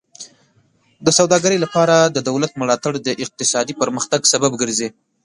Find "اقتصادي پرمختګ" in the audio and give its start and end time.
3.23-4.21